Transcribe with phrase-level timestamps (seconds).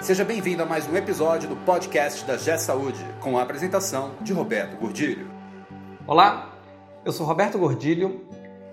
[0.00, 4.32] Seja bem-vindo a mais um episódio do podcast da G Saúde, com a apresentação de
[4.32, 5.28] Roberto Gordilho.
[6.06, 6.54] Olá,
[7.04, 8.24] eu sou Roberto Gordilho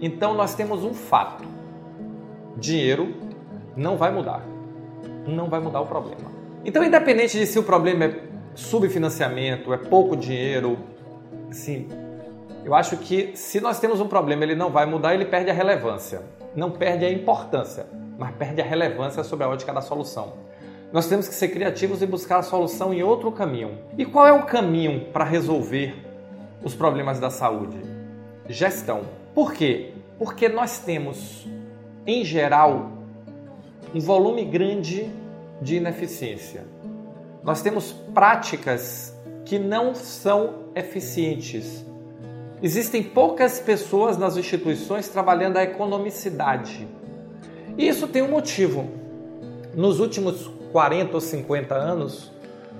[0.00, 1.44] Então nós temos um fato:
[2.56, 3.14] dinheiro
[3.76, 4.42] não vai mudar.
[5.28, 6.38] Não vai mudar o problema.
[6.64, 8.20] Então, independente de se o problema é
[8.54, 10.76] subfinanciamento, é pouco dinheiro,
[11.50, 11.86] sim,
[12.68, 15.54] eu acho que se nós temos um problema, ele não vai mudar, ele perde a
[15.54, 16.20] relevância.
[16.54, 17.86] Não perde a importância,
[18.18, 20.34] mas perde a relevância sobre a ótica da solução.
[20.92, 23.78] Nós temos que ser criativos e buscar a solução em outro caminho.
[23.96, 25.96] E qual é o caminho para resolver
[26.62, 27.78] os problemas da saúde?
[28.46, 29.00] Gestão.
[29.34, 29.94] Por quê?
[30.18, 31.48] Porque nós temos,
[32.06, 32.92] em geral,
[33.94, 35.10] um volume grande
[35.62, 36.66] de ineficiência.
[37.42, 41.88] Nós temos práticas que não são eficientes
[42.60, 46.88] Existem poucas pessoas nas instituições trabalhando a economicidade.
[47.76, 48.88] E isso tem um motivo.
[49.74, 52.32] Nos últimos 40 ou 50 anos,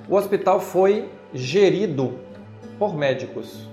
[0.09, 2.19] o hospital foi gerido
[2.77, 3.69] por médicos.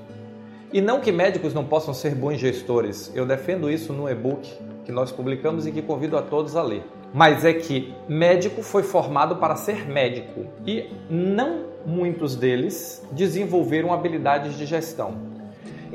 [0.71, 4.47] E não que médicos não possam ser bons gestores, eu defendo isso no e-book
[4.83, 6.83] que nós publicamos e que convido a todos a ler.
[7.11, 14.55] Mas é que médico foi formado para ser médico e não muitos deles desenvolveram habilidades
[14.55, 15.34] de gestão.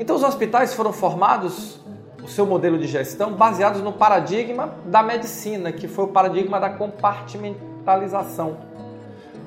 [0.01, 1.79] Então, os hospitais foram formados,
[2.23, 6.71] o seu modelo de gestão, baseados no paradigma da medicina, que foi o paradigma da
[6.71, 8.57] compartimentalização.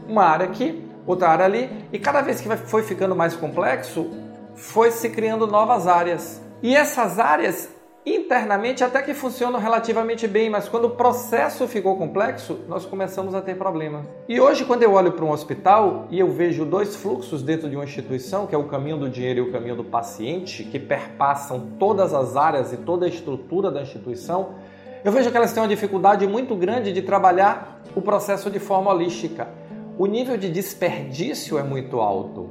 [0.09, 4.09] Uma área aqui, outra área ali, e cada vez que foi ficando mais complexo,
[4.55, 6.41] foi se criando novas áreas.
[6.63, 7.69] E essas áreas
[8.07, 13.41] internamente até que funcionam relativamente bem, mas quando o processo ficou complexo, nós começamos a
[13.41, 14.05] ter problema.
[14.29, 17.77] E hoje, quando eu olho para um hospital e eu vejo dois fluxos dentro de
[17.77, 21.73] uma instituição, que é o caminho do dinheiro e o caminho do paciente, que perpassam
[21.79, 24.57] todas as áreas e toda a estrutura da instituição,
[25.03, 28.91] eu vejo que elas têm uma dificuldade muito grande de trabalhar o processo de forma
[28.91, 29.49] holística.
[29.97, 32.51] O nível de desperdício é muito alto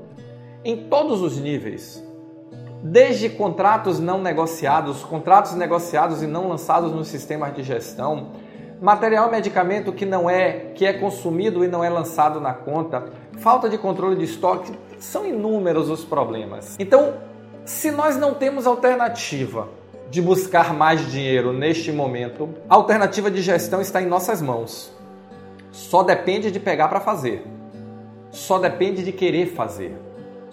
[0.66, 2.03] em todos os níveis
[2.83, 8.31] desde contratos não negociados, contratos negociados e não lançados nos sistemas de gestão,
[8.81, 13.05] material medicamento que não é, que é consumido e não é lançado na conta,
[13.39, 16.75] falta de controle de estoque, são inúmeros os problemas.
[16.77, 17.13] Então,
[17.63, 19.69] se nós não temos alternativa
[20.09, 24.94] de buscar mais dinheiro neste momento, a alternativa de gestão está em nossas mãos.
[25.71, 27.45] Só depende de pegar para fazer.
[28.29, 29.97] Só depende de querer fazer.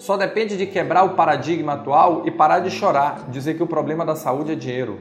[0.01, 4.03] Só depende de quebrar o paradigma atual e parar de chorar, dizer que o problema
[4.03, 4.99] da saúde é dinheiro.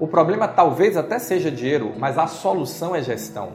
[0.00, 3.52] O problema talvez até seja dinheiro, mas a solução é gestão.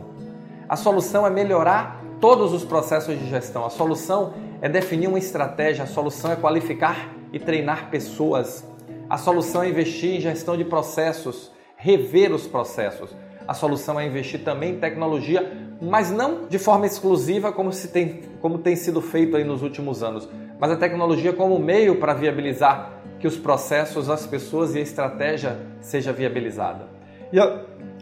[0.70, 3.66] A solução é melhorar todos os processos de gestão.
[3.66, 8.66] A solução é definir uma estratégia, a solução é qualificar e treinar pessoas.
[9.10, 13.14] A solução é investir em gestão de processos, rever os processos.
[13.46, 15.52] A solução é investir também em tecnologia,
[15.82, 20.02] mas não de forma exclusiva como, se tem, como tem sido feito aí nos últimos
[20.02, 20.30] anos
[20.60, 25.58] mas a tecnologia como meio para viabilizar que os processos, as pessoas e a estratégia
[25.82, 26.88] seja viabilizada.
[27.32, 27.62] E a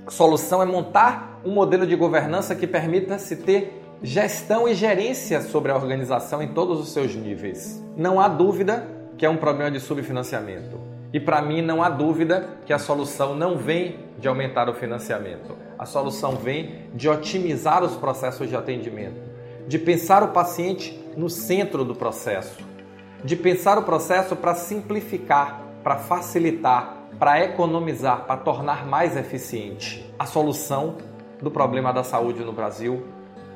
[0.09, 5.71] solução é montar um modelo de governança que permita se ter gestão e gerência sobre
[5.71, 7.81] a organização em todos os seus níveis.
[7.95, 10.77] Não há dúvida que é um problema de subfinanciamento.
[11.13, 15.55] E para mim não há dúvida que a solução não vem de aumentar o financiamento.
[15.77, 19.21] A solução vem de otimizar os processos de atendimento,
[19.67, 22.63] de pensar o paciente no centro do processo,
[23.23, 30.11] de pensar o processo para simplificar, para facilitar, para economizar, para tornar mais eficiente.
[30.17, 30.97] A solução
[31.41, 33.05] do problema da saúde no Brasil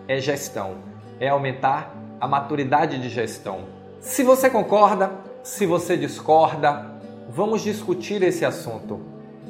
[0.08, 0.76] é gestão,
[1.20, 3.66] é aumentar a maturidade de gestão.
[4.00, 5.12] Se você concorda,
[5.44, 7.00] se você discorda,
[7.30, 9.02] vamos discutir esse assunto.